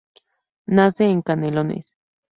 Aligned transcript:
Nace 0.65 1.05
en 1.11 1.21
Canelones. 1.21 1.85